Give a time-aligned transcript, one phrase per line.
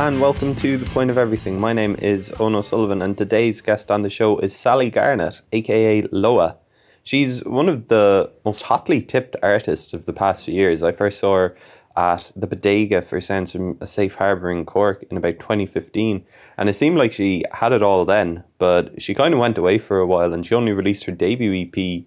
[0.00, 1.60] And welcome to The Point of Everything.
[1.60, 6.00] My name is Ono Sullivan and today's guest on the show is Sally Garnett, aka
[6.10, 6.56] Loah.
[7.04, 10.82] She's one of the most hotly tipped artists of the past few years.
[10.82, 11.56] I first saw her
[11.98, 16.24] at the Bodega for Sounds from a Safe Harbour in Cork in about 2015
[16.56, 19.76] and it seemed like she had it all then, but she kind of went away
[19.76, 22.06] for a while and she only released her debut EP,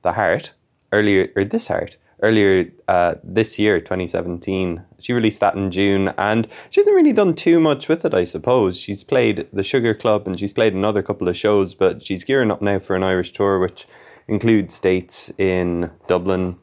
[0.00, 0.54] The Heart,
[0.92, 4.82] earlier, or This Heart, earlier uh, this year, 2017.
[4.98, 8.24] She released that in June, and she hasn't really done too much with it, I
[8.24, 8.80] suppose.
[8.80, 12.50] She's played the Sugar Club and she's played another couple of shows, but she's gearing
[12.50, 13.86] up now for an Irish tour, which
[14.26, 16.58] includes dates in Dublin,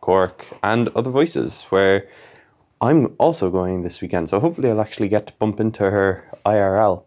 [0.00, 2.08] Cork, and Other Voices, where
[2.80, 4.30] I'm also going this weekend.
[4.30, 7.04] So hopefully, I'll actually get to bump into her IRL.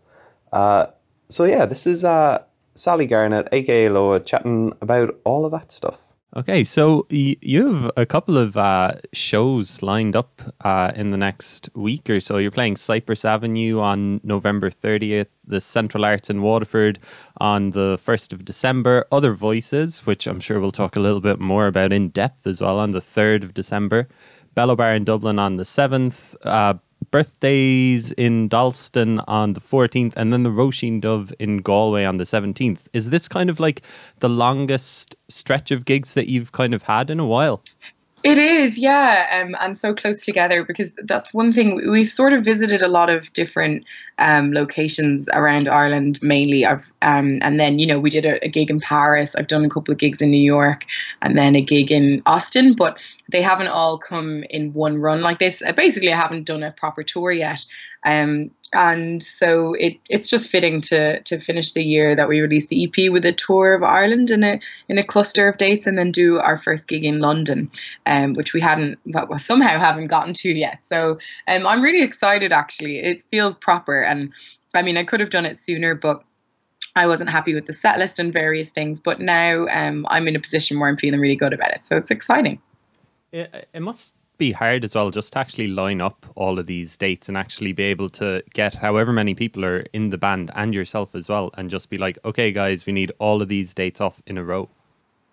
[0.54, 0.88] Uh,
[1.28, 2.44] so, yeah, this is uh,
[2.76, 6.15] Sally Garnett, aka Loah, chatting about all of that stuff.
[6.34, 11.18] Okay, so y- you have a couple of uh, shows lined up uh, in the
[11.18, 12.38] next week or so.
[12.38, 17.00] You're playing Cypress Avenue on November 30th, the Central Arts in Waterford
[17.38, 21.40] on the 1st of December, Other Voices, which I'm sure we'll talk a little bit
[21.40, 24.10] more about in depth as well, on the 3rd of December,
[24.56, 26.74] Bello Bar in Dublin on the 7th, uh,
[27.12, 32.24] birthdays in Dalston on the 14th, and then the Róisín Dubh in Galway on the
[32.24, 32.88] 17th.
[32.94, 33.82] Is this kind of like
[34.20, 37.62] the longest stretch of gigs that you've kind of had in a while?
[38.26, 42.44] It is, yeah, um, and so close together because that's one thing we've sort of
[42.44, 43.86] visited a lot of different
[44.18, 46.66] um, locations around Ireland, mainly.
[46.66, 49.36] I've um, and then you know we did a, a, gig in Paris.
[49.36, 50.86] I've done a couple of gigs in New York,
[51.22, 55.38] and then a gig in Austin, but they haven't all come in one run like
[55.38, 55.62] this.
[55.76, 57.64] Basically, I haven't done a proper tour yet.
[58.06, 62.68] Um, and so it it's just fitting to to finish the year that we release
[62.68, 65.98] the EP with a tour of Ireland in a in a cluster of dates, and
[65.98, 67.72] then do our first gig in London,
[68.06, 70.84] um, which we hadn't well, somehow haven't gotten to yet.
[70.84, 71.18] So
[71.48, 72.52] um, I'm really excited.
[72.52, 74.34] Actually, it feels proper, and
[74.74, 76.24] I mean I could have done it sooner, but.
[76.98, 80.36] I wasn't happy with the set list and various things, but now um, I'm in
[80.38, 81.86] a position where I'm feeling really good about it.
[81.86, 82.62] So it's exciting.
[83.34, 86.98] It, it must be hard as well just to actually line up all of these
[86.98, 90.74] dates and actually be able to get however many people are in the band and
[90.74, 94.02] yourself as well and just be like okay guys we need all of these dates
[94.02, 94.70] off in a row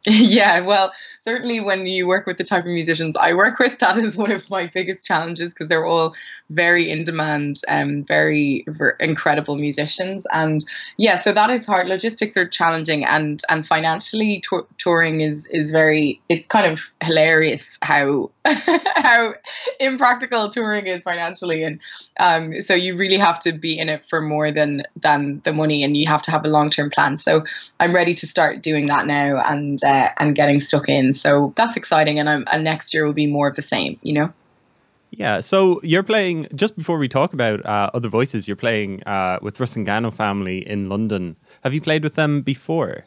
[0.09, 3.97] Yeah, well, certainly when you work with the type of musicians I work with, that
[3.97, 6.15] is one of my biggest challenges because they're all
[6.53, 8.65] very in demand, um, very,
[9.01, 10.65] incredible musicians, and
[10.97, 11.89] yeah, so that is hard.
[11.89, 14.43] Logistics are challenging, and and financially,
[14.79, 16.21] touring is is very.
[16.29, 19.35] It's kind of hilarious how how
[19.81, 21.81] impractical touring is financially, and
[22.19, 25.83] um, so you really have to be in it for more than than the money,
[25.83, 27.17] and you have to have a long term plan.
[27.17, 27.45] So
[27.81, 29.83] I'm ready to start doing that now, and.
[29.83, 31.13] Uh, and getting stuck in.
[31.13, 33.99] So that's exciting, and, I'm, and next year will be more of the same.
[34.03, 34.33] You know.
[35.15, 38.49] Yeah, so you're playing just before we talk about uh, other voices.
[38.49, 41.37] You're playing uh, with Rusangano family in London.
[41.63, 43.05] Have you played with them before?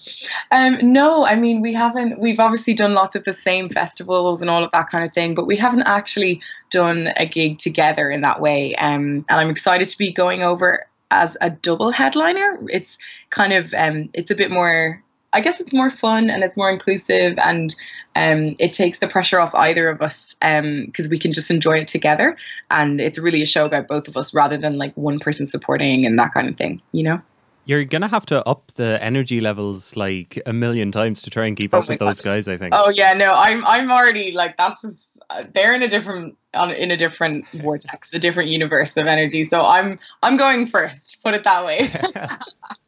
[0.51, 2.19] Um, no, I mean we haven't.
[2.19, 5.33] We've obviously done lots of the same festivals and all of that kind of thing,
[5.33, 8.75] but we haven't actually done a gig together in that way.
[8.75, 12.59] Um, and I'm excited to be going over as a double headliner.
[12.69, 12.99] It's
[13.31, 15.03] kind of um, it's a bit more
[15.35, 17.75] I guess it's more fun and it's more inclusive and
[18.16, 21.79] um, it takes the pressure off either of us because um, we can just enjoy
[21.79, 22.38] it together.
[22.72, 26.06] And it's really a show about both of us rather than like one person supporting
[26.06, 27.22] and that kind of thing, you know?
[27.66, 31.57] You're gonna have to up the energy levels like a million times to try and
[31.57, 32.47] keep oh up with those guys.
[32.47, 32.75] I think.
[32.78, 36.69] Oh yeah, no, I'm I'm already like that's just uh, they're in a different on
[36.69, 39.44] in a different vortex, a different universe of energy.
[39.44, 41.23] So I'm I'm going first.
[41.23, 41.90] Put it that way.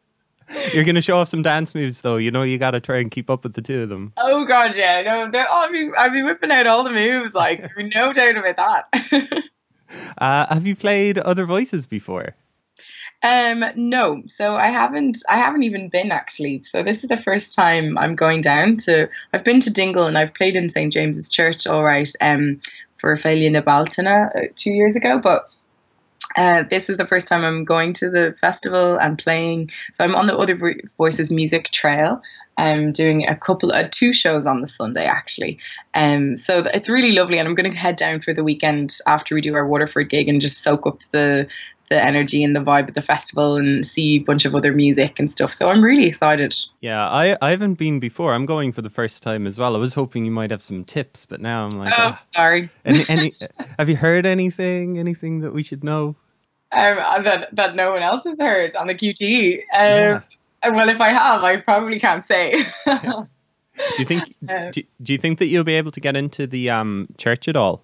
[0.74, 2.18] You're gonna show off some dance moves, though.
[2.18, 4.14] You know you got to try and keep up with the two of them.
[4.18, 8.14] Oh god, yeah, no, I'll be I'll be whipping out all the moves, like no
[8.14, 9.44] doubt about that.
[10.18, 12.36] uh, have you played other voices before?
[13.24, 15.18] Um, no, so I haven't.
[15.30, 16.62] I haven't even been actually.
[16.64, 19.10] So this is the first time I'm going down to.
[19.34, 22.62] I've been to Dingle and I've played in St James's Church, all right, um,
[22.98, 25.50] for Féile na Bealtaine uh, two years ago, but
[26.38, 29.72] uh, this is the first time I'm going to the festival and playing.
[29.94, 30.58] So I'm on the Other
[30.98, 32.22] Voices music trail.
[32.58, 35.60] I'm doing a couple, uh, two shows on the Sunday actually.
[35.94, 39.36] Um, so it's really lovely, and I'm going to head down for the weekend after
[39.36, 41.48] we do our Waterford gig and just soak up the
[41.90, 45.20] the energy and the vibe of the festival and see a bunch of other music
[45.20, 45.54] and stuff.
[45.54, 46.54] So I'm really excited.
[46.82, 48.34] Yeah, I, I haven't been before.
[48.34, 49.74] I'm going for the first time as well.
[49.74, 52.16] I was hoping you might have some tips, but now I'm like, oh, oh.
[52.34, 52.70] sorry.
[52.84, 53.34] Any, any,
[53.80, 54.98] have you heard anything?
[54.98, 56.18] Anything that we should know?
[56.72, 59.60] Um, uh, that that no one else has heard on the QT.
[59.60, 60.22] Um, yeah.
[60.66, 62.56] Well, if I have, I probably can't say.
[62.86, 63.28] do
[63.98, 64.36] you think?
[64.50, 67.48] Um, do, do you think that you'll be able to get into the um, church
[67.48, 67.84] at all?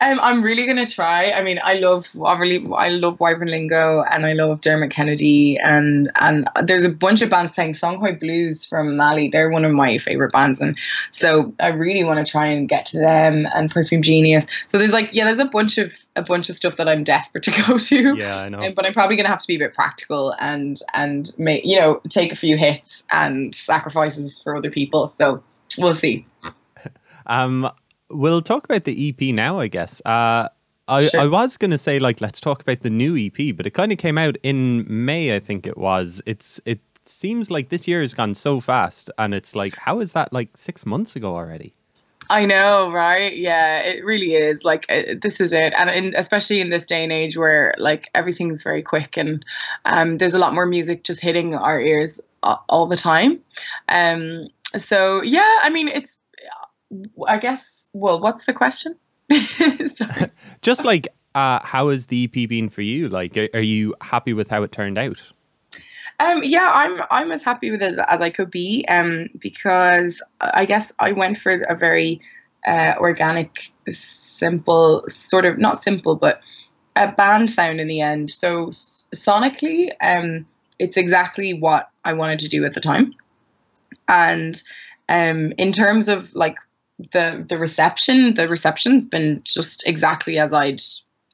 [0.00, 1.32] Um, I'm really gonna try.
[1.32, 5.58] I mean, I love I really I love Wyvern Lingo and I love Dermot Kennedy
[5.62, 9.28] and and there's a bunch of bands playing Songhoy Blues from Mali.
[9.28, 10.78] They're one of my favorite bands, and
[11.10, 14.46] so I really want to try and get to them and Perfume Genius.
[14.66, 17.42] So there's like yeah, there's a bunch of a bunch of stuff that I'm desperate
[17.44, 18.16] to go to.
[18.16, 18.60] Yeah, I know.
[18.60, 21.80] Um, but I'm probably gonna have to be a bit practical and and make you
[21.80, 25.08] know take a few hits and sacrifices for other people.
[25.08, 25.42] So
[25.78, 26.26] we'll see.
[27.28, 27.70] Um,
[28.10, 30.00] we'll talk about the EP now, I guess.
[30.04, 30.48] Uh,
[30.88, 31.20] I, sure.
[31.20, 33.92] I was going to say, like, let's talk about the new EP, but it kind
[33.92, 36.22] of came out in May, I think it was.
[36.24, 40.12] It's It seems like this year has gone so fast, and it's like, how is
[40.12, 41.74] that like six months ago already?
[42.30, 43.34] I know, right?
[43.34, 44.64] Yeah, it really is.
[44.64, 48.06] Like uh, this is it, and in, especially in this day and age where like
[48.14, 49.44] everything's very quick, and
[49.84, 53.40] um, there's a lot more music just hitting our ears all the time.
[53.88, 56.20] Um, so yeah, I mean, it's
[57.26, 57.90] I guess.
[57.92, 58.96] Well, what's the question?
[60.62, 63.08] Just like, uh, how has the EP been for you?
[63.08, 65.22] Like, are, are you happy with how it turned out?
[66.20, 68.84] Um, yeah, I'm I'm as happy with it as, I could be.
[68.88, 72.20] Um, because I guess I went for a very
[72.66, 76.40] uh, organic, simple, sort of not simple, but
[76.96, 78.30] a band sound in the end.
[78.30, 80.46] So sonically, um,
[80.78, 83.14] it's exactly what I wanted to do at the time.
[84.08, 84.60] And
[85.08, 86.56] um, in terms of like
[87.12, 90.80] the the reception the reception's been just exactly as I'd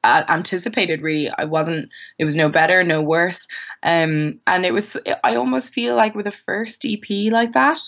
[0.03, 1.29] uh, anticipated really.
[1.29, 1.89] I wasn't
[2.19, 3.47] it was no better no worse.
[3.83, 7.79] Um and it was i almost feel like with a first ep like that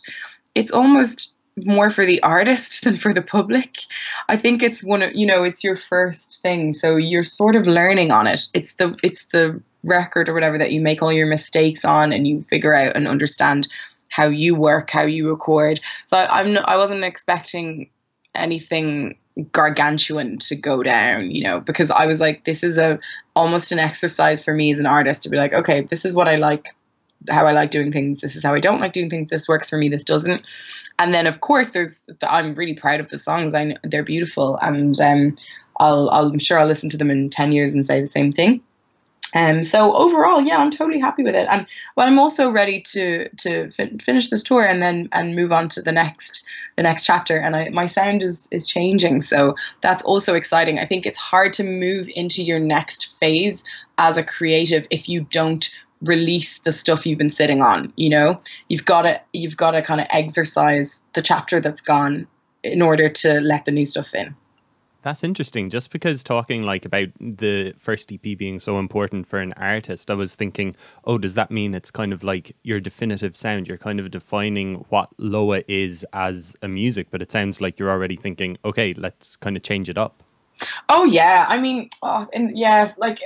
[0.55, 1.33] it's almost
[1.65, 3.77] more for the artist than for the public.
[4.29, 7.67] I think it's one of you know it's your first thing so you're sort of
[7.67, 8.41] learning on it.
[8.53, 12.27] It's the it's the record or whatever that you make all your mistakes on and
[12.27, 13.67] you figure out and understand
[14.09, 15.79] how you work, how you record.
[16.05, 17.89] So I, I'm I wasn't expecting
[18.35, 19.17] anything
[19.51, 22.99] gargantuan to go down, you know, because I was like, this is a
[23.35, 26.27] almost an exercise for me as an artist to be like, okay, this is what
[26.27, 26.75] I like,
[27.29, 28.19] how I like doing things.
[28.19, 29.29] This is how I don't like doing things.
[29.29, 29.89] This works for me.
[29.89, 30.41] This doesn't.
[30.99, 33.53] And then of course, there's I'm really proud of the songs.
[33.53, 35.37] I know they're beautiful, and um,
[35.79, 38.31] I'll, I'll I'm sure I'll listen to them in ten years and say the same
[38.31, 38.61] thing.
[39.33, 43.29] Um, so overall, yeah, I'm totally happy with it, and well, I'm also ready to
[43.29, 46.45] to fin- finish this tour and then and move on to the next
[46.77, 47.37] the next chapter.
[47.37, 50.79] And I, my sound is is changing, so that's also exciting.
[50.79, 53.63] I think it's hard to move into your next phase
[53.97, 55.69] as a creative if you don't
[56.01, 57.91] release the stuff you've been sitting on.
[57.95, 62.27] You know, you've got to you've got to kind of exercise the chapter that's gone
[62.63, 64.35] in order to let the new stuff in.
[65.07, 65.69] That's interesting.
[65.69, 70.15] Just because talking like about the first EP being so important for an artist, I
[70.15, 70.75] was thinking,
[71.05, 73.69] oh, does that mean it's kind of like your definitive sound?
[73.69, 77.89] You're kind of defining what Loah is as a music, but it sounds like you're
[77.89, 80.23] already thinking, okay, let's kind of change it up.
[80.89, 83.19] Oh yeah, I mean, oh, and yeah, like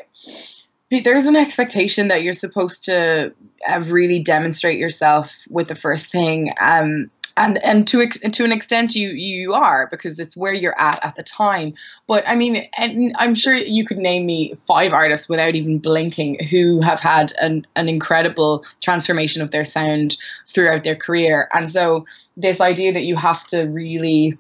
[0.92, 3.34] there's an expectation that you're supposed to
[3.68, 6.54] uh, really demonstrate yourself with the first thing.
[6.62, 7.10] Um,
[7.42, 11.16] and and to to an extent you you are because it's where you're at at
[11.16, 11.74] the time.
[12.08, 16.44] But i mean and i'm sure you could name me five artists without even blinking
[16.46, 20.18] who have had an, an incredible transformation of their sound
[20.48, 21.50] throughout their career.
[21.54, 22.06] And so
[22.38, 24.38] this idea that you have to really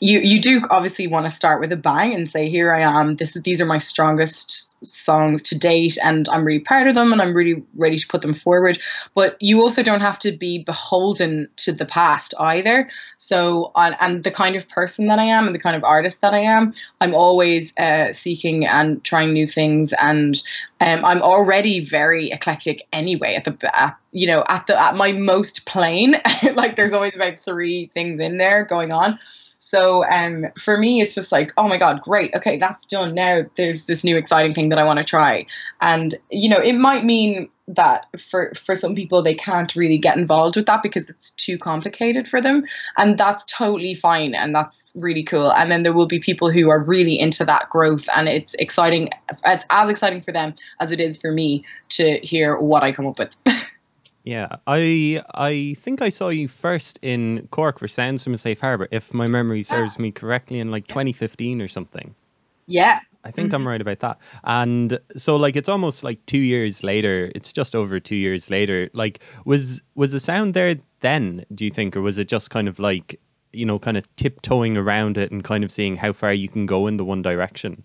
[0.00, 3.16] you you do obviously want to start with a bang and say here I am
[3.16, 7.22] this these are my strongest songs to date and I'm really proud of them and
[7.22, 8.78] I'm really ready to put them forward.
[9.14, 12.90] But you also don't have to be beholden to the past either.
[13.16, 16.20] So and, and the kind of person that I am and the kind of artist
[16.20, 20.40] that I am I'm always uh, seeking and trying new things and
[20.80, 25.12] um, I'm already very eclectic anyway at the at, you know at the at my
[25.12, 26.16] most plain.
[26.54, 29.18] Like there's always about three things in there going on
[29.64, 32.34] so um, for me, it's just like, oh my God, great.
[32.34, 33.14] Okay, that's done.
[33.14, 35.46] Now there's this new exciting thing that I want to try.
[35.80, 40.18] And, you know, it might mean that for, for some people, they can't really get
[40.18, 42.66] involved with that because it's too complicated for them.
[42.98, 44.34] And that's totally fine.
[44.34, 45.50] And that's really cool.
[45.50, 48.06] And then there will be people who are really into that growth.
[48.14, 49.08] And it's exciting,
[49.46, 53.06] as, as exciting for them as it is for me to hear what I come
[53.06, 53.34] up with.
[54.24, 58.58] Yeah, I I think I saw you first in Cork for Sounds from a Safe
[58.60, 62.14] Harbor, if my memory serves me correctly, in like 2015 or something.
[62.66, 63.00] Yeah.
[63.26, 63.56] I think mm-hmm.
[63.56, 64.18] I'm right about that.
[64.44, 68.88] And so like it's almost like 2 years later, it's just over 2 years later.
[68.94, 72.66] Like was was the sound there then, do you think or was it just kind
[72.68, 73.20] of like,
[73.52, 76.64] you know, kind of tiptoeing around it and kind of seeing how far you can
[76.64, 77.84] go in the one direction?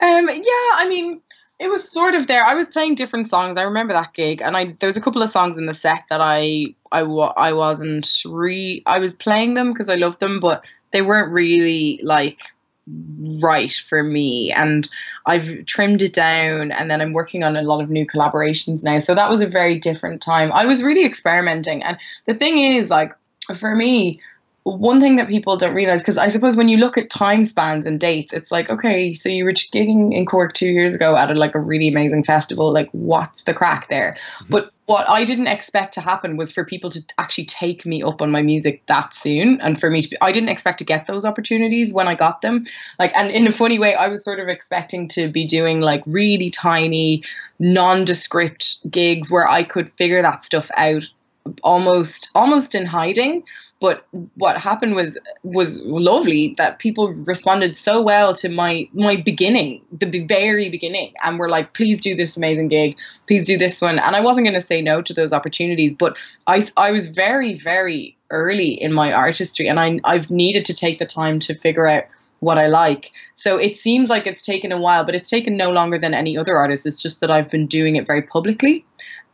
[0.00, 1.20] Um yeah, I mean
[1.58, 2.44] it was sort of there.
[2.44, 3.56] I was playing different songs.
[3.56, 6.04] I remember that gig, and I there was a couple of songs in the set
[6.10, 8.82] that I I I wasn't re.
[8.84, 12.40] I was playing them because I loved them, but they weren't really like
[13.40, 14.88] right for me and
[15.24, 18.98] I've trimmed it down and then I'm working on a lot of new collaborations now.
[18.98, 20.52] So that was a very different time.
[20.52, 23.12] I was really experimenting and the thing is like
[23.56, 24.20] for me
[24.66, 27.86] one thing that people don't realize because I suppose when you look at time spans
[27.86, 31.30] and dates, it's like okay, so you were gigging in Cork two years ago at
[31.30, 32.72] a, like a really amazing festival.
[32.72, 34.16] Like, what's the crack there?
[34.40, 34.50] Mm-hmm.
[34.50, 38.20] But what I didn't expect to happen was for people to actually take me up
[38.20, 41.06] on my music that soon, and for me to be, I didn't expect to get
[41.06, 42.66] those opportunities when I got them.
[42.98, 46.02] Like, and in a funny way, I was sort of expecting to be doing like
[46.08, 47.22] really tiny,
[47.60, 51.04] nondescript gigs where I could figure that stuff out
[51.62, 53.42] almost almost in hiding
[53.80, 59.82] but what happened was was lovely that people responded so well to my my beginning
[59.92, 63.98] the very beginning and were like please do this amazing gig please do this one
[63.98, 67.54] and i wasn't going to say no to those opportunities but i i was very
[67.54, 71.86] very early in my artistry and i i've needed to take the time to figure
[71.86, 72.04] out
[72.40, 73.12] what I like.
[73.34, 76.36] So it seems like it's taken a while, but it's taken no longer than any
[76.36, 76.86] other artist.
[76.86, 78.84] It's just that I've been doing it very publicly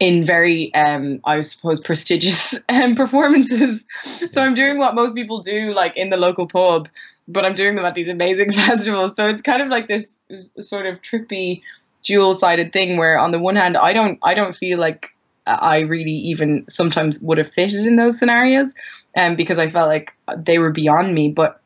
[0.02, 3.86] in very, um, I suppose, prestigious um, performances.
[4.30, 6.88] So I'm doing what most people do, like in the local pub,
[7.28, 9.14] but I'm doing them at these amazing festivals.
[9.14, 10.18] So it's kind of like this
[10.58, 11.62] sort of trippy,
[12.02, 15.10] dual-sided thing where, on the one hand, I don't, I don't feel like
[15.46, 18.74] I really even sometimes would have fitted in those scenarios,
[19.16, 21.61] um, because I felt like they were beyond me, but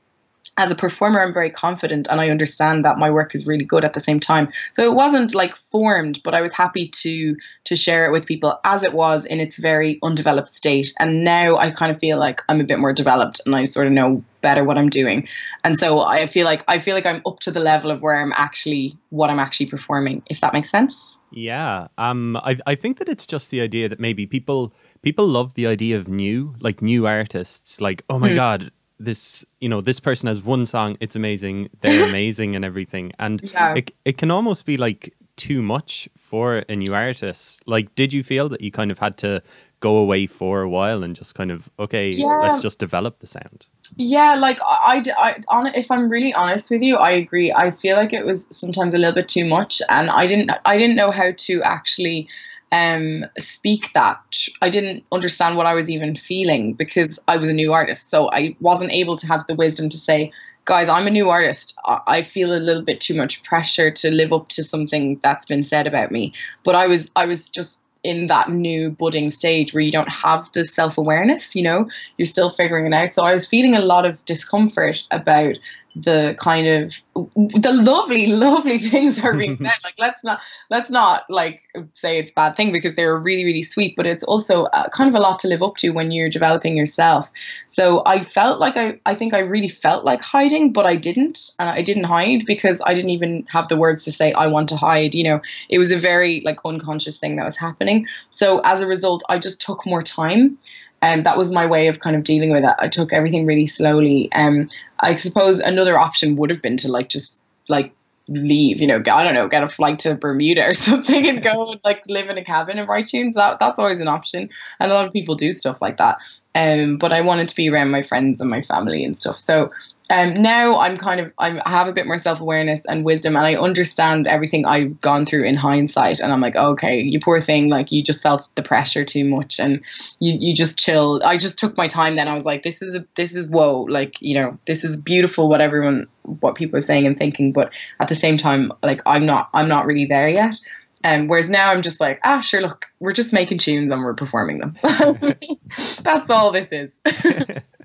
[0.59, 3.85] as a performer, I'm very confident and I understand that my work is really good
[3.85, 4.49] at the same time.
[4.73, 8.59] So it wasn't like formed, but I was happy to to share it with people
[8.65, 10.95] as it was in its very undeveloped state.
[11.01, 13.89] And now I kind of feel like I'm a bit more developed and I sort
[13.89, 15.27] of know better what I'm doing.
[15.65, 18.19] And so I feel like I feel like I'm up to the level of where
[18.19, 21.19] I'm actually what I'm actually performing, if that makes sense.
[21.33, 21.89] Yeah.
[21.99, 24.73] Um I I think that it's just the idea that maybe people
[25.03, 28.37] people love the idea of new, like new artists, like, oh my mm.
[28.37, 33.12] God, this you know this person has one song it's amazing they're amazing and everything
[33.19, 33.75] and yeah.
[33.75, 38.23] it, it can almost be like too much for a new artist like did you
[38.23, 39.43] feel that you kind of had to
[39.81, 42.26] go away for a while and just kind of okay yeah.
[42.26, 46.81] let's just develop the sound yeah like I, I, I if i'm really honest with
[46.81, 50.09] you i agree i feel like it was sometimes a little bit too much and
[50.09, 52.29] i didn't i didn't know how to actually
[52.73, 54.19] um, speak that.
[54.61, 58.11] I didn't understand what I was even feeling because I was a new artist.
[58.11, 60.33] So I wasn't able to have the wisdom to say,
[60.65, 61.79] guys, I'm a new artist.
[61.85, 65.63] I feel a little bit too much pressure to live up to something that's been
[65.63, 66.33] said about me.
[66.65, 70.51] But I was, I was just in that new budding stage where you don't have
[70.53, 73.15] the self awareness, you know, you're still figuring it out.
[73.15, 75.59] So I was feeling a lot of discomfort about
[75.97, 79.73] the kind of the lovely lovely things that are being said.
[79.83, 81.62] Like let's not let's not like
[81.95, 85.15] say it's bad thing because they're really really sweet but it's also uh, kind of
[85.15, 87.33] a lot to live up to when you're developing yourself.
[87.67, 91.50] So i felt like i i think i really felt like hiding but i didn't.
[91.59, 94.69] And i didn't hide because i didn't even have the words to say i want
[94.69, 95.15] to hide.
[95.15, 98.07] You know it was a very like unconscious thing that was happening.
[98.33, 100.59] So as a result i just took more time
[101.07, 102.75] um, that was my way of kind of dealing with it.
[102.79, 104.29] I took everything really slowly.
[104.33, 107.93] Um, I suppose another option would have been to like just like
[108.29, 111.71] leave, you know, I don't know, get a flight to Bermuda or something and go
[111.71, 113.37] and like live in a cabin and write tunes.
[113.37, 116.19] That that's always an option, and a lot of people do stuff like that.
[116.57, 119.37] Um, but I wanted to be around my friends and my family and stuff.
[119.37, 119.71] So
[120.09, 123.35] um, now I'm kind of I'm, I have a bit more self awareness and wisdom,
[123.35, 126.21] and I understand everything I've gone through in hindsight.
[126.21, 129.59] And I'm like, okay, you poor thing, like you just felt the pressure too much,
[129.59, 129.83] and
[130.21, 131.23] you you just chilled.
[131.23, 132.15] I just took my time.
[132.15, 134.97] Then I was like, this is a, this is whoa, like you know, this is
[134.97, 135.49] beautiful.
[135.49, 139.27] What everyone, what people are saying and thinking, but at the same time, like I'm
[139.27, 140.57] not I'm not really there yet.
[141.05, 144.15] Um, whereas now I'm just like, ah, sure, look, we're just making tunes and we're
[144.15, 144.77] performing them.
[146.03, 147.01] That's all this is.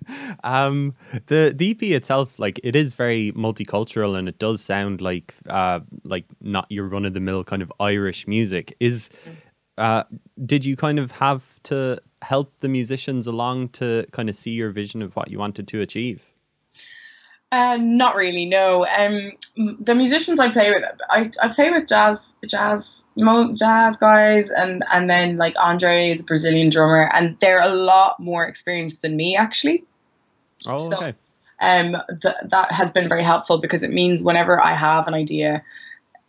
[0.43, 0.95] um,
[1.27, 5.79] the the EP itself, like it is very multicultural and it does sound like uh,
[6.03, 8.75] like not your run of the mill kind of Irish music.
[8.79, 9.09] Is
[9.77, 10.03] uh,
[10.45, 14.69] did you kind of have to help the musicians along to kind of see your
[14.69, 16.33] vision of what you wanted to achieve?
[17.51, 18.85] Uh, not really, no.
[18.85, 19.33] Um,
[19.81, 25.09] the musicians I play with, I, I play with jazz, jazz, jazz guys, and and
[25.09, 29.35] then like Andre is a Brazilian drummer, and they're a lot more experienced than me
[29.35, 29.83] actually.
[30.67, 31.13] Oh, so, okay.
[31.59, 35.63] Um, th- that has been very helpful because it means whenever I have an idea,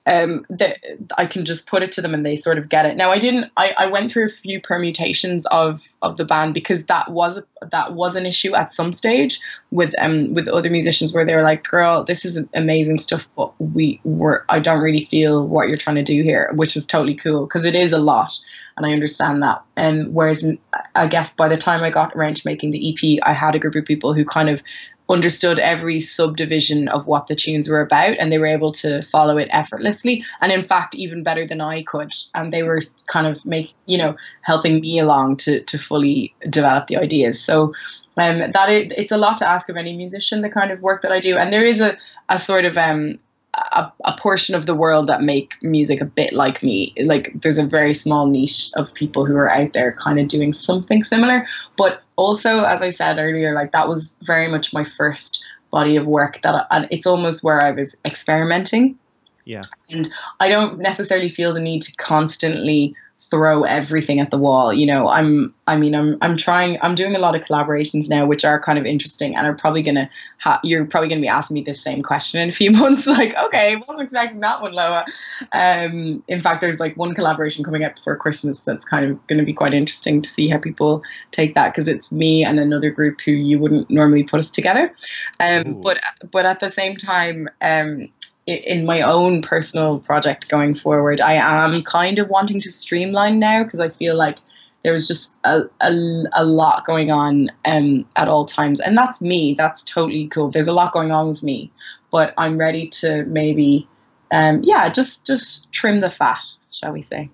[0.06, 0.78] um, that
[1.16, 2.96] I can just put it to them and they sort of get it.
[2.96, 3.50] Now I didn't.
[3.56, 7.40] I, I went through a few permutations of of the band because that was
[7.70, 9.40] that was an issue at some stage
[9.70, 13.52] with um with other musicians where they were like, "Girl, this is amazing stuff, but
[13.60, 17.14] we were I don't really feel what you're trying to do here," which is totally
[17.14, 18.32] cool because it is a lot
[18.76, 19.62] and I understand that.
[19.76, 20.50] And whereas
[20.94, 23.58] I guess by the time I got around to making the EP, I had a
[23.58, 24.62] group of people who kind of
[25.10, 29.36] understood every subdivision of what the tunes were about and they were able to follow
[29.36, 30.24] it effortlessly.
[30.40, 32.12] And in fact even better than I could.
[32.34, 36.86] And they were kind of make you know helping me along to to fully develop
[36.86, 37.40] the ideas.
[37.40, 37.74] So
[38.16, 41.02] um that it, it's a lot to ask of any musician the kind of work
[41.02, 41.36] that I do.
[41.36, 41.96] And there is a
[42.28, 43.18] a sort of um
[43.54, 46.94] a, a portion of the world that make music a bit like me.
[46.98, 50.52] Like there's a very small niche of people who are out there kind of doing
[50.52, 51.46] something similar.
[51.76, 56.06] But also, as I said earlier, like that was very much my first body of
[56.06, 58.98] work that and it's almost where I was experimenting.
[59.44, 59.62] Yeah.
[59.90, 60.08] And
[60.40, 62.94] I don't necessarily feel the need to constantly
[63.32, 64.74] throw everything at the wall.
[64.74, 68.26] You know, I'm I mean I'm I'm trying I'm doing a lot of collaborations now
[68.26, 71.54] which are kind of interesting and are probably gonna ha- you're probably gonna be asking
[71.54, 73.06] me this same question in a few months.
[73.06, 75.06] like, okay, I wasn't expecting that one, Loah.
[75.52, 79.44] Um in fact there's like one collaboration coming up for Christmas that's kind of gonna
[79.44, 83.22] be quite interesting to see how people take that because it's me and another group
[83.22, 84.92] who you wouldn't normally put us together.
[85.40, 85.74] Um Ooh.
[85.80, 88.10] but but at the same time um
[88.46, 93.62] in my own personal project going forward, I am kind of wanting to streamline now
[93.62, 94.38] because I feel like
[94.82, 98.80] there was just a, a, a lot going on um, at all times.
[98.80, 99.54] And that's me.
[99.54, 100.50] That's totally cool.
[100.50, 101.70] There's a lot going on with me,
[102.10, 103.88] but I'm ready to maybe,
[104.32, 107.30] um, yeah, just just trim the fat, shall we say.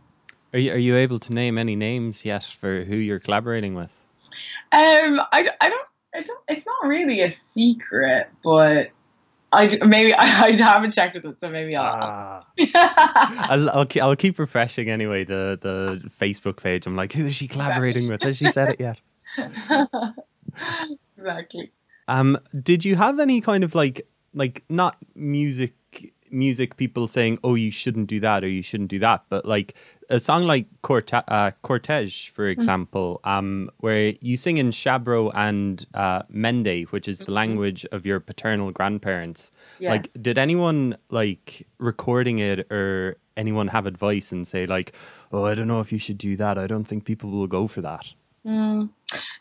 [0.53, 3.91] Are you, are you able to name any names yet for who you're collaborating with?
[4.73, 8.91] Um, I, I don't, I don't, it's not really a secret, but
[9.53, 11.99] I maybe I, I haven't checked with it, so maybe I'll.
[12.01, 12.47] Ah.
[13.51, 16.87] I'll, I'll, I'll keep refreshing anyway the the Facebook page.
[16.87, 18.23] I'm like, who is she collaborating with?
[18.23, 19.01] Has she said it yet?
[21.17, 21.73] exactly.
[22.09, 25.75] Um, did you have any kind of like like not music
[26.33, 29.75] music people saying, "Oh, you shouldn't do that" or "You shouldn't do that," but like
[30.11, 32.61] a song like Corte- uh, Cortege, for mm-hmm.
[32.61, 33.39] example, mm-hmm.
[33.39, 37.35] um, where you sing in Sherbro and uh, Mende, which is the mm-hmm.
[37.35, 39.53] language of your paternal grandparents.
[39.79, 39.91] Yes.
[39.91, 44.95] Like, did anyone like recording it or anyone have advice and say like,
[45.33, 46.59] "Oh, I don't know if you should do that.
[46.59, 48.13] I don't think people will go for that."
[48.49, 48.89] Mm.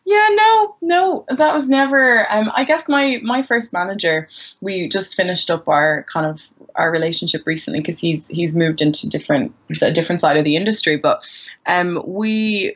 [0.05, 2.25] Yeah, no, no, that was never.
[2.29, 4.27] Um, I guess my my first manager,
[4.59, 9.09] we just finished up our kind of our relationship recently because he's he's moved into
[9.09, 10.97] different a different side of the industry.
[10.97, 11.23] But
[11.67, 12.75] um, we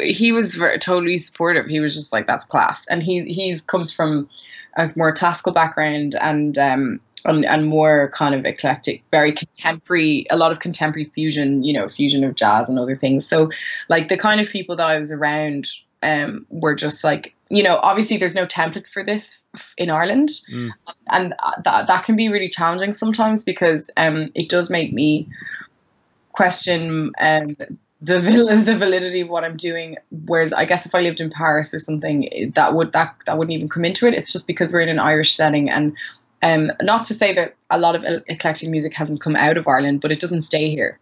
[0.00, 1.68] he was very, totally supportive.
[1.68, 4.28] He was just like, "That's class," and he he's comes from
[4.76, 10.36] a more classical background and um and, and more kind of eclectic, very contemporary, a
[10.36, 13.26] lot of contemporary fusion, you know, fusion of jazz and other things.
[13.26, 13.50] So,
[13.88, 15.68] like the kind of people that I was around
[16.02, 19.44] um, were just like, you know, obviously there's no template for this
[19.76, 20.70] in Ireland, mm.
[21.10, 25.28] and that that can be really challenging sometimes because um, it does make me
[26.32, 27.56] question um,
[28.02, 29.96] the the validity of what I'm doing.
[30.26, 33.54] Whereas I guess if I lived in Paris or something, that would that that wouldn't
[33.54, 34.14] even come into it.
[34.14, 35.96] It's just because we're in an Irish setting, and
[36.42, 40.00] um, not to say that a lot of eclectic music hasn't come out of Ireland,
[40.00, 40.98] but it doesn't stay here.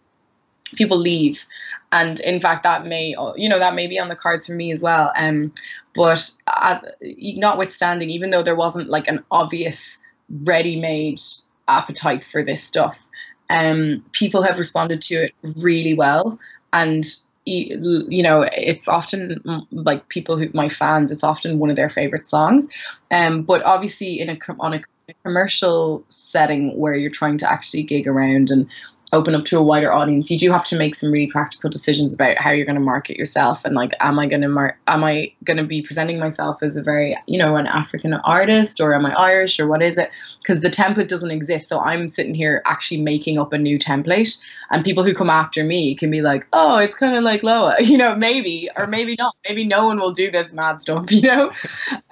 [0.77, 1.47] People leave,
[1.93, 4.73] and in fact that may you know that may be on the cards for me
[4.73, 5.53] as well um
[5.95, 10.01] but uh, notwithstanding even though there wasn't like an obvious
[10.45, 11.21] ready-made
[11.69, 13.09] appetite for this stuff
[13.49, 16.39] um people have responded to it really well
[16.73, 17.05] and
[17.47, 19.41] you know it's often
[19.73, 22.69] like people who my fans it's often one of their favorite songs.
[23.11, 24.83] Um but obviously in a on a
[25.25, 28.69] commercial setting where you're trying to actually gig around and
[29.13, 32.15] open up to a wider audience, you do have to make some really practical decisions
[32.15, 35.05] about how you're going to market yourself and like, am I going to mar- am
[35.05, 38.95] I going to be presenting myself as a very you know an African artist or
[38.95, 40.11] am I Irish or what is it?
[40.43, 44.41] Because the template doesn't exist, so I'm sitting here actually making up a new template,
[44.71, 47.77] and people who come after me can be like, oh, it's kind of like Loah,
[47.81, 51.23] you know, maybe or maybe not, maybe no one will do this mad stuff, you
[51.23, 51.53] know,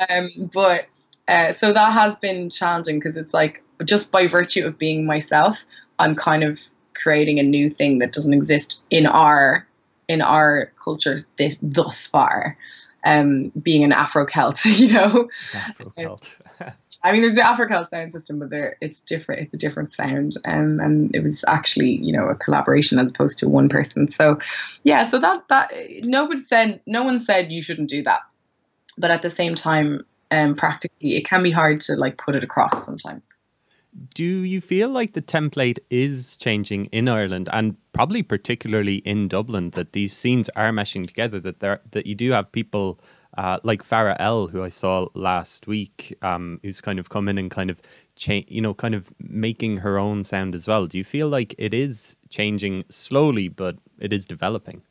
[0.09, 0.87] um, but.
[1.27, 5.67] Uh, so that has been challenging because it's like just by virtue of being myself,
[5.99, 6.59] I'm kind of
[7.03, 9.67] creating a new thing that doesn't exist in our
[10.09, 12.57] in our culture this, thus far.
[13.07, 15.29] Um, being an Afro Celt, you know.
[15.55, 16.37] Afro Celt.
[17.05, 19.43] I mean, there's the Afro Celt sound system, but there it's different.
[19.43, 23.39] It's a different sound, um, and it was actually you know a collaboration as opposed
[23.39, 24.09] to one person.
[24.09, 24.39] So,
[24.83, 25.05] yeah.
[25.05, 28.23] So that that nobody said no one said you shouldn't do that,
[28.97, 32.43] but at the same time, um, practically it can be hard to like put it
[32.43, 33.38] across sometimes
[34.15, 39.71] do you feel like the template is changing in Ireland and probably particularly in Dublin
[39.71, 43.01] that these scenes are meshing together that there that you do have people
[43.37, 47.39] uh, like Farah Elle who I saw last week um, who's kind of come in
[47.39, 47.81] and kind of
[48.17, 50.87] change you know kind of making her own sound as well?
[50.87, 54.83] Do you feel like it is changing slowly but it is developing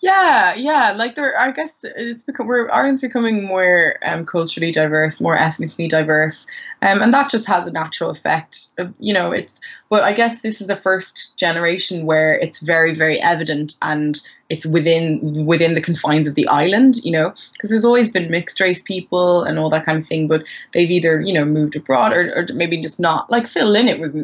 [0.00, 0.92] Yeah, yeah.
[0.92, 5.88] Like there, I guess it's become we're Ireland's becoming more um, culturally diverse, more ethnically
[5.88, 6.46] diverse,
[6.82, 8.68] um, and that just has a natural effect.
[8.78, 9.60] Of, you know, it's.
[9.90, 14.16] But I guess this is the first generation where it's very, very evident, and
[14.48, 16.98] it's within within the confines of the island.
[17.02, 20.28] You know, because there's always been mixed race people and all that kind of thing,
[20.28, 23.28] but they've either you know moved abroad or, or maybe just not.
[23.32, 24.14] Like Phil Lynott was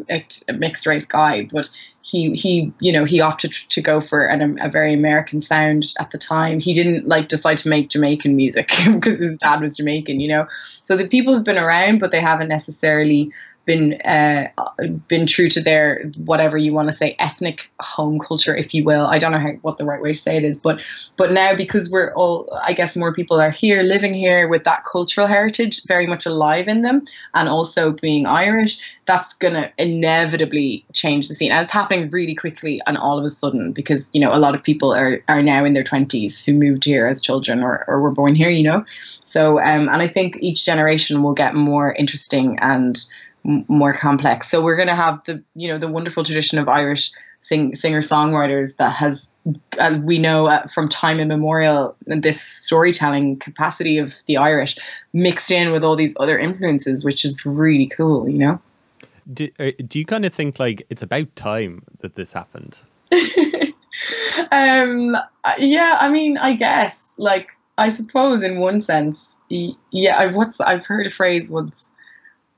[0.47, 1.67] a mixed race guy, but
[2.05, 6.11] he he you know he opted to go for an, a very American sound at
[6.11, 6.59] the time.
[6.59, 10.47] He didn't like decide to make Jamaican music because his dad was Jamaican, you know.
[10.83, 13.33] So the people have been around, but they haven't necessarily
[13.65, 14.49] been uh,
[15.07, 19.05] been true to their whatever you want to say ethnic home culture, if you will.
[19.05, 20.79] I don't know how, what the right way to say it is, but
[21.17, 24.83] but now because we're all, I guess more people are here, living here with that
[24.85, 31.27] cultural heritage very much alive in them, and also being Irish, that's gonna inevitably change
[31.27, 34.33] the scene, and it's happening really quickly and all of a sudden because you know
[34.33, 37.63] a lot of people are are now in their twenties who moved here as children
[37.63, 38.85] or or were born here, you know.
[39.21, 42.97] So um, and I think each generation will get more interesting and
[43.45, 44.49] more complex.
[44.49, 48.01] So we're going to have the you know the wonderful tradition of Irish sing, singer
[48.01, 49.31] songwriters that has
[49.77, 54.77] uh, we know uh, from time immemorial this storytelling capacity of the Irish
[55.13, 58.27] mixed in with all these other influences, which is really cool.
[58.27, 58.61] You know.
[59.31, 62.79] Do, uh, do you kind of think like it's about time that this happened?
[64.51, 65.15] um.
[65.59, 65.97] Yeah.
[65.99, 70.17] I mean, I guess like I suppose in one sense, yeah.
[70.17, 71.91] i've what's I've heard a phrase once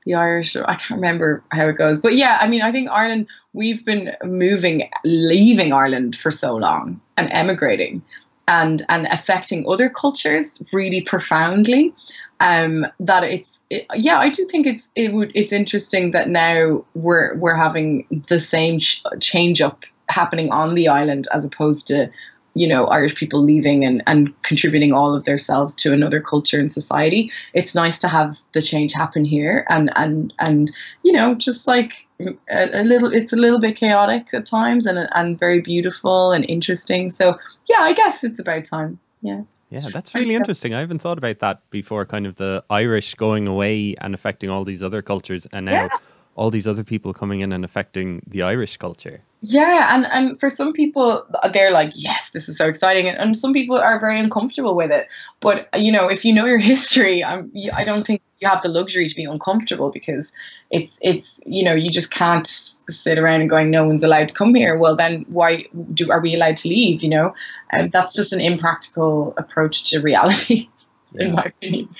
[0.08, 0.56] the Irish.
[0.56, 3.28] I can't remember how it goes, but yeah, I mean, I think Ireland.
[3.52, 8.02] We've been moving, leaving Ireland for so long and emigrating,
[8.46, 11.92] and and affecting other cultures really profoundly.
[12.40, 16.84] Um, that it's it, yeah, I do think it's it would it's interesting that now
[16.94, 22.10] we're we're having the same ch- change up happening on the island as opposed to
[22.58, 26.72] you know Irish people leaving and, and contributing all of themselves to another culture and
[26.72, 27.30] society.
[27.54, 32.06] It's nice to have the change happen here and and and you know just like
[32.20, 36.44] a, a little it's a little bit chaotic at times and and very beautiful and
[36.48, 37.10] interesting.
[37.10, 38.98] So yeah, I guess it's about time.
[39.22, 39.42] Yeah.
[39.70, 40.72] Yeah, that's really interesting.
[40.72, 42.06] I haven't thought about that before.
[42.06, 45.88] Kind of the Irish going away and affecting all these other cultures, and now yeah.
[46.36, 49.20] all these other people coming in and affecting the Irish culture.
[49.40, 53.06] Yeah, and, and for some people, they're like, yes, this is so exciting.
[53.06, 55.08] And, and some people are very uncomfortable with it.
[55.38, 58.68] But, you know, if you know your history, I'm, I don't think you have the
[58.68, 60.32] luxury to be uncomfortable because
[60.70, 64.34] it's, it's you know, you just can't sit around and going, no one's allowed to
[64.34, 64.76] come here.
[64.76, 67.34] Well, then why do are we allowed to leave, you know?
[67.70, 70.68] And that's just an impractical approach to reality,
[71.12, 71.26] yeah.
[71.26, 71.94] in my opinion.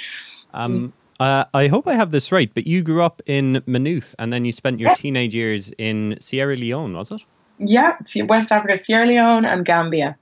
[0.53, 4.33] Um, uh, I hope I have this right, but you grew up in Maynooth and
[4.33, 7.25] then you spent your teenage years in Sierra Leone, was it?
[7.59, 10.17] Yeah, West Africa, Sierra Leone, and Gambia.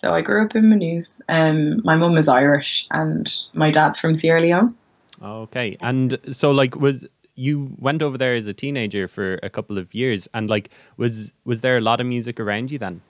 [0.00, 1.10] So I grew up in Maynooth.
[1.28, 4.74] Um, my mum is Irish and my dad's from Sierra Leone.
[5.22, 9.78] Okay, and so like was you went over there as a teenager for a couple
[9.78, 13.02] of years, and like was was there a lot of music around you then?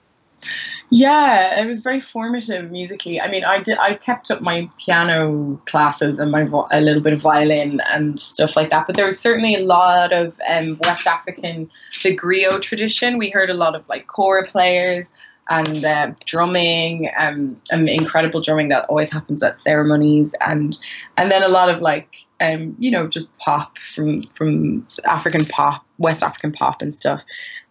[0.89, 3.21] Yeah, it was very formative musically.
[3.21, 3.77] I mean, I did.
[3.77, 8.57] I kept up my piano classes and my a little bit of violin and stuff
[8.57, 8.87] like that.
[8.87, 11.69] But there was certainly a lot of um, West African,
[12.03, 13.17] the griot tradition.
[13.17, 15.15] We heard a lot of like kora players
[15.49, 20.77] and uh, drumming, um, um, incredible drumming that always happens at ceremonies, and
[21.17, 25.85] and then a lot of like um, you know, just pop from from African pop,
[25.97, 27.23] West African pop and stuff,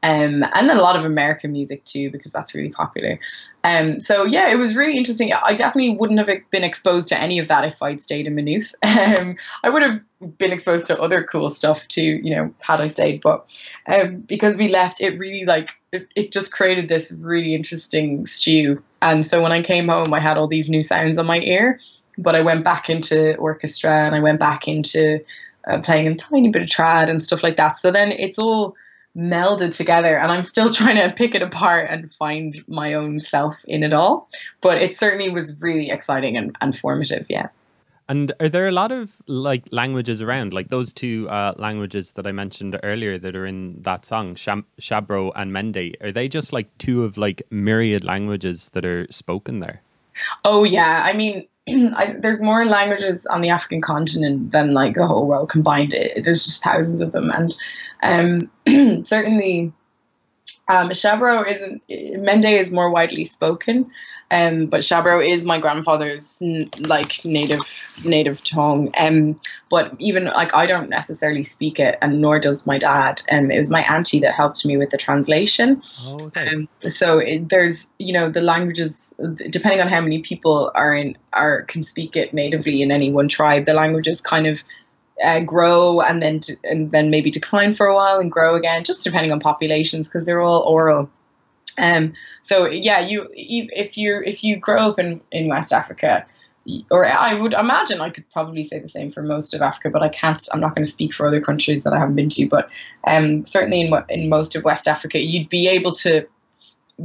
[0.02, 3.18] um, and then a lot of American music too because that's really popular.
[3.64, 5.32] Um, so yeah, it was really interesting.
[5.32, 8.74] I definitely wouldn't have been exposed to any of that if I'd stayed in Maynooth.
[9.00, 10.00] Um, I would have
[10.38, 13.22] been exposed to other cool stuff too, you know, had I stayed.
[13.22, 13.46] But
[13.86, 18.82] um, because we left, it really like it, it just created this really interesting stew.
[19.00, 21.80] And so when I came home, I had all these new sounds on my ear
[22.18, 25.20] but I went back into orchestra and I went back into
[25.66, 27.76] uh, playing a tiny bit of trad and stuff like that.
[27.76, 28.76] So then it's all
[29.16, 33.64] melded together and I'm still trying to pick it apart and find my own self
[33.66, 34.28] in it all.
[34.60, 37.48] But it certainly was really exciting and, and formative, yeah.
[38.08, 42.26] And are there a lot of like languages around, like those two uh, languages that
[42.26, 45.94] I mentioned earlier that are in that song, Sherbro and Mende?
[46.02, 49.82] Are they just like two of like myriad languages that are spoken there?
[50.44, 51.46] Oh yeah, I mean,
[51.96, 55.92] I, there's more languages on the African continent than like the whole world combined.
[55.92, 59.72] It, there's just thousands of them, and um, certainly,
[60.70, 61.82] Um, Sherbro isn't.
[61.88, 63.90] Mende is more widely spoken,
[64.30, 66.40] um, but Sherbro is my grandfather's
[66.78, 67.60] like native
[68.04, 68.92] native tongue.
[68.96, 73.20] Um, but even like I don't necessarily speak it, and nor does my dad.
[73.32, 75.82] Um, it was my auntie that helped me with the translation.
[76.02, 76.46] Oh, okay.
[76.46, 79.18] Um, so it, there's you know the languages
[79.50, 83.26] depending on how many people are in are can speak it natively in any one
[83.26, 83.64] tribe.
[83.64, 84.62] The languages kind of
[85.22, 88.84] uh, grow and then to, and then maybe decline for a while and grow again,
[88.84, 91.10] just depending on populations because they're all oral.
[91.78, 96.26] Um, so yeah, you if you if you grow up in, in West Africa,
[96.90, 100.02] or I would imagine I could probably say the same for most of Africa, but
[100.02, 100.42] I can't.
[100.52, 102.68] I'm not going to speak for other countries that I haven't been to, but
[103.06, 106.26] um, certainly in in most of West Africa, you'd be able to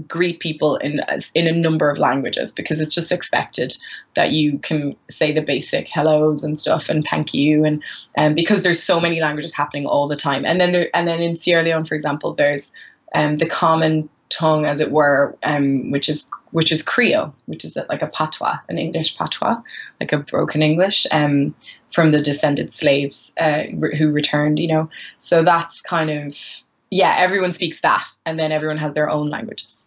[0.07, 0.99] greet people in
[1.33, 3.73] in a number of languages because it's just expected
[4.15, 7.83] that you can say the basic hellos and stuff and thank you and
[8.17, 10.45] um, because there's so many languages happening all the time.
[10.45, 12.73] And then there and then in Sierra Leone for example there's
[13.13, 17.77] um, the common tongue as it were um, which is which is Creole which is
[17.89, 19.61] like a patois an English patois
[19.99, 21.55] like a broken English um,
[21.91, 23.63] from the descended slaves uh,
[23.97, 24.89] who returned you know.
[25.17, 26.37] So that's kind of
[26.89, 29.84] yeah everyone speaks that and then everyone has their own languages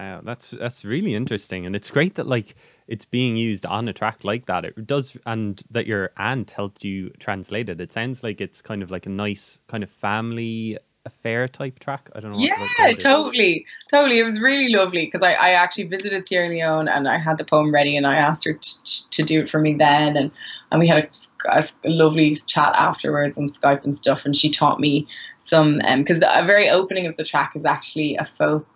[0.00, 2.54] Wow, that's that's really interesting, and it's great that like
[2.88, 4.64] it's being used on a track like that.
[4.64, 7.82] It does, and that your aunt helped you translate it.
[7.82, 12.08] It sounds like it's kind of like a nice kind of family affair type track.
[12.14, 12.38] I don't know.
[12.38, 14.18] Yeah, totally, totally.
[14.18, 17.44] It was really lovely because I, I actually visited Sierra Leone and I had the
[17.44, 20.30] poem ready and I asked her t- to do it for me then and
[20.70, 21.10] and we had
[21.46, 25.08] a, a, lovely chat afterwards on Skype and stuff and she taught me
[25.40, 28.66] some because um, the very opening of the track is actually a folk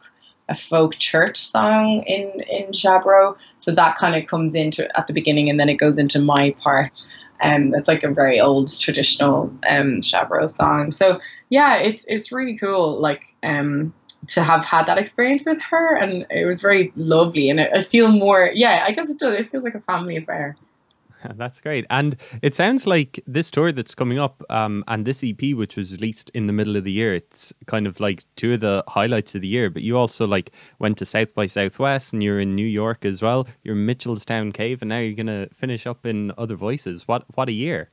[0.48, 3.36] a folk church song in in Sherbro.
[3.60, 6.54] So that kind of comes into at the beginning, and then it goes into my
[6.62, 6.92] part.
[7.40, 10.90] Um, it's like a very old traditional um Sherbro song.
[10.90, 13.00] So yeah, it's it's really cool.
[13.00, 13.94] Like um
[14.28, 17.50] to have had that experience with her, and it was very lovely.
[17.50, 19.34] And I, I feel more, yeah, I guess it does.
[19.38, 20.56] It feels like a family affair.
[21.36, 21.86] That's great.
[21.90, 25.92] And it sounds like this tour that's coming up um, and this EP, which was
[25.92, 29.34] released in the middle of the year, it's kind of like two of the highlights
[29.34, 29.70] of the year.
[29.70, 33.22] But you also like went to South by Southwest and you're in New York as
[33.22, 33.46] well.
[33.62, 37.08] You're Mitchelstown Cave and now you're going to finish up in Other Voices.
[37.08, 37.90] What, what a year.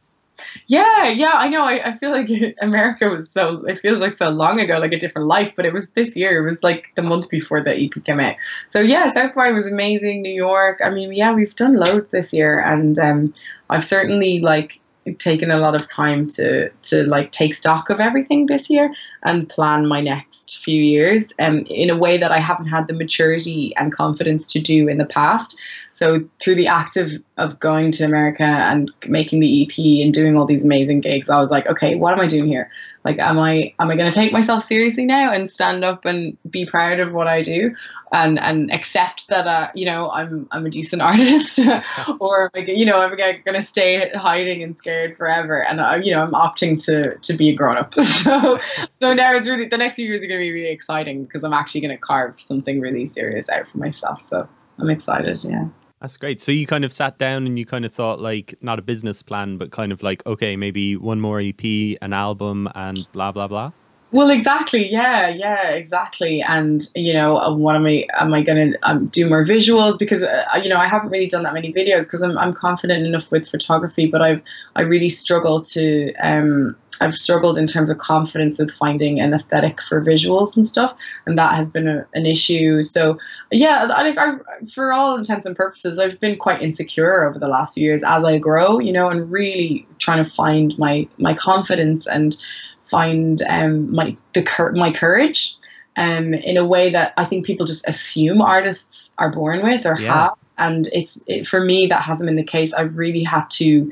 [0.67, 1.63] Yeah, yeah, I know.
[1.63, 2.30] I, I feel like
[2.62, 5.73] America was so, it feels like so long ago, like a different life, but it
[5.73, 6.41] was this year.
[6.41, 8.36] It was like the month before the EP came out.
[8.69, 10.21] So, yeah, South by was amazing.
[10.21, 10.80] New York.
[10.84, 12.60] I mean, yeah, we've done loads this year.
[12.60, 13.34] And um,
[13.69, 14.82] I've certainly like
[15.17, 19.49] taken a lot of time to to like take stock of everything this year and
[19.49, 23.73] plan my next few years um, in a way that I haven't had the maturity
[23.77, 25.60] and confidence to do in the past.
[25.93, 26.97] So through the act
[27.41, 31.39] of, going to America and making the EP and doing all these amazing gigs, I
[31.39, 32.69] was like, okay, what am I doing here?
[33.04, 36.38] Like, am I am I going to take myself seriously now and stand up and
[36.49, 37.75] be proud of what I do,
[38.12, 41.60] and and accept that uh, you know I'm I'm a decent artist,
[42.19, 46.13] or like, you know I'm going to stay hiding and scared forever, and uh, you
[46.13, 47.93] know I'm opting to to be a grown up.
[47.99, 48.60] so
[49.01, 51.43] so now it's really the next few years are going to be really exciting because
[51.43, 54.21] I'm actually going to carve something really serious out for myself.
[54.21, 55.39] So I'm excited.
[55.43, 55.69] Yeah.
[56.01, 56.41] That's great.
[56.41, 59.21] So you kind of sat down and you kind of thought like not a business
[59.21, 61.63] plan, but kind of like okay, maybe one more EP,
[62.01, 63.71] an album, and blah blah blah.
[64.13, 64.91] Well, exactly.
[64.91, 66.41] Yeah, yeah, exactly.
[66.41, 68.07] And you know, uh, what am I?
[68.19, 69.99] Am I going to um, do more visuals?
[69.99, 73.05] Because uh, you know, I haven't really done that many videos because I'm I'm confident
[73.05, 74.41] enough with photography, but I've
[74.75, 79.81] I really struggle to um I've struggled in terms of confidence with finding an aesthetic
[79.81, 82.83] for visuals and stuff, and that has been a, an issue.
[82.83, 83.17] So
[83.51, 87.47] yeah, I think I, for all intents and purposes, I've been quite insecure over the
[87.47, 91.33] last few years as I grow, you know, and really trying to find my my
[91.33, 92.37] confidence and
[92.83, 95.55] find um, my the my courage
[95.95, 99.99] um, in a way that I think people just assume artists are born with or
[99.99, 100.13] yeah.
[100.13, 100.33] have.
[100.57, 102.73] And it's it, for me that hasn't been the case.
[102.73, 103.91] I've really had to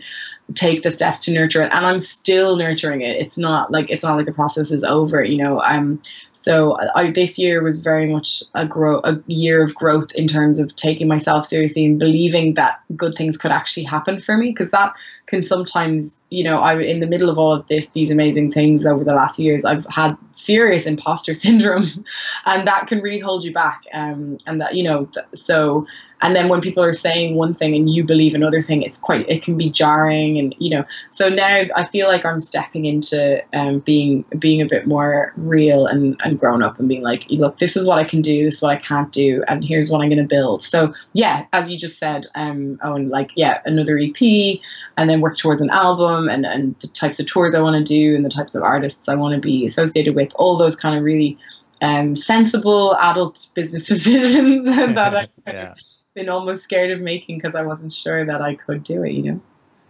[0.56, 3.22] take the steps to nurture it and i'm still nurturing it.
[3.22, 6.02] It's not like it's not like the process is over you know um
[6.34, 10.60] so I, this year was very much a grow a year of growth in terms
[10.60, 14.72] of taking myself seriously and believing that good things could actually happen for me because
[14.72, 14.94] that
[15.28, 18.86] can sometimes you know i in the middle of all of this these amazing things
[18.86, 21.86] over the last years i've had serious imposter syndrome
[22.46, 25.86] and that can really hold you back um and that you know th- so
[26.22, 29.28] and then when people are saying one thing and you believe another thing it's quite
[29.30, 33.42] it can be jarring and you know so now i feel like i'm stepping into
[33.54, 37.58] um, being being a bit more real and, and grown up and being like look
[37.60, 40.02] this is what i can do this is what i can't do and here's what
[40.02, 43.98] i'm going to build so yeah as you just said um oh like yeah another
[43.98, 44.22] ep
[44.98, 47.94] and then work towards an album and and the types of tours i want to
[47.94, 50.98] do and the types of artists i want to be associated with all those kind
[50.98, 51.38] of really
[51.82, 55.76] um, sensible adult business decisions that I've yeah.
[56.16, 59.12] Been almost scared of making because I wasn't sure that I could do it.
[59.12, 59.42] You know.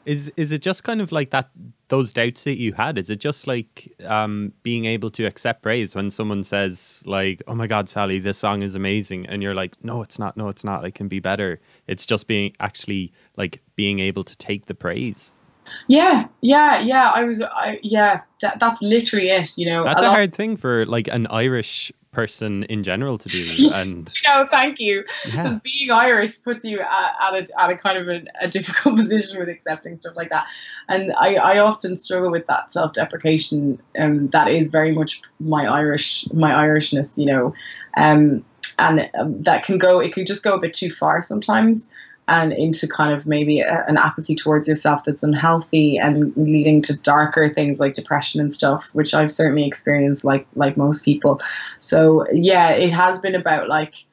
[0.05, 1.49] Is is it just kind of like that
[1.89, 2.97] those doubts that you had?
[2.97, 7.53] Is it just like um, being able to accept praise when someone says like, "Oh
[7.53, 10.37] my God, Sally, this song is amazing," and you're like, "No, it's not.
[10.37, 10.85] No, it's not.
[10.85, 15.33] It can be better." It's just being actually like being able to take the praise.
[15.87, 17.11] Yeah, yeah, yeah.
[17.13, 18.21] I was, I yeah.
[18.41, 19.57] That, that's literally it.
[19.57, 23.29] You know, That's a, lot- hard thing for like an Irish person in general to
[23.29, 25.03] do, and No, thank you.
[25.27, 28.47] yeah, Just being Irish puts you at, at, a, at a kind of a, a
[28.47, 30.47] difficult position with accepting stuff like that.
[30.87, 33.81] And I, I often struggle with that self deprecation.
[33.97, 37.53] Um, that is very much my Irish, my Irishness, you know.
[37.95, 38.45] Um,
[38.77, 41.89] and um, that can go, it can just go a bit too far sometimes
[42.29, 46.99] and into kind of maybe a, an apathy towards yourself that's unhealthy and leading to
[47.01, 51.41] darker things like depression and stuff, which I've certainly experienced like like most people.
[51.79, 54.05] So yeah, it has been about like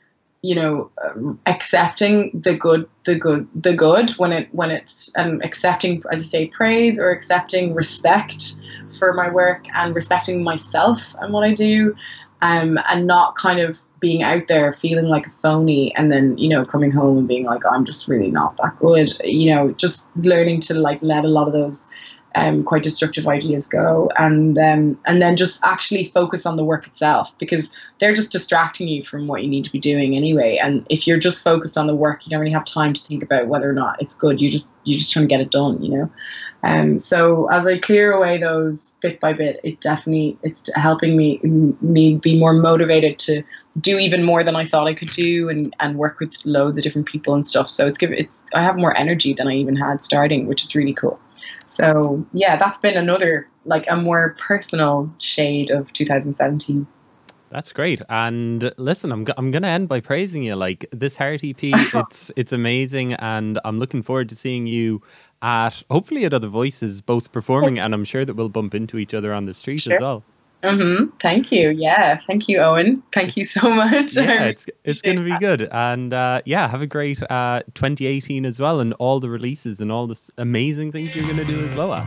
[0.43, 5.45] you know um, accepting the good the good the good when it when it's and
[5.45, 8.61] accepting as you say praise or accepting respect
[8.99, 11.97] for my work and respecting myself and what I do
[12.42, 16.49] um, and not kind of being out there feeling like a phony and then you
[16.49, 20.14] know coming home and being like I'm just really not that good you know just
[20.16, 21.88] learning to like let a lot of those
[22.35, 26.87] um, quite destructive ideas go and um, and then just actually focus on the work
[26.87, 30.59] itself because they're just distracting you from what you need to be doing anyway.
[30.62, 33.22] And if you're just focused on the work you don't really have time to think
[33.22, 34.38] about whether or not it's good.
[34.38, 36.11] You just you're just trying to get it done you know
[36.67, 41.39] um, so as I clear away those bit by bit, it definitely it's helping me
[41.39, 43.45] me be more motivated to
[43.81, 46.83] do even more than I thought I could do and, and work with loads of
[46.83, 47.71] different people and stuff.
[47.71, 50.75] So it's give it's I have more energy than I even had starting, which is
[50.75, 51.21] really cool.
[51.69, 56.85] So yeah, that's been another like a more personal shade of 2017.
[57.51, 58.03] That's great.
[58.09, 60.55] And listen, I'm go- I'm gonna end by praising you.
[60.55, 65.01] Like this Heart EP, it's it's amazing, and I'm looking forward to seeing you
[65.43, 69.15] at hopefully at other voices, both performing, and I'm sure that we'll bump into each
[69.15, 69.95] other on the street Sure.
[69.95, 70.25] as well.
[70.65, 71.17] Mm-hmm.
[71.21, 71.69] Thank you.
[71.71, 72.19] Yeah.
[72.27, 73.03] Thank you, Owen.
[73.13, 74.17] Thank you so much.
[74.17, 78.59] Yeah, it's it's gonna be good, and uh, yeah, have a great uh, 2018 as
[78.59, 82.05] well, and all the releases and all the amazing things you're gonna do as Loah.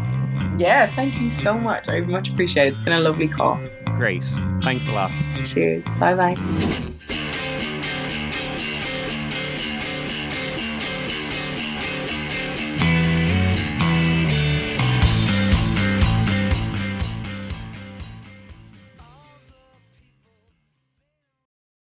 [0.57, 0.93] Yeah.
[0.93, 1.87] Thank you so much.
[1.87, 2.69] I much appreciate it.
[2.71, 3.57] It's been a lovely call.
[3.99, 4.23] Great.
[4.63, 5.11] Thanks a lot.
[5.43, 5.85] Cheers.
[5.99, 7.55] Bye bye.